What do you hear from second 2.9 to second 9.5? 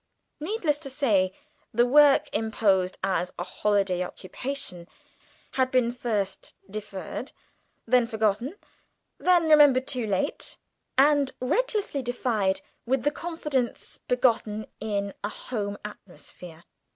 as a holiday occupation had been first deferred, then forgotten, then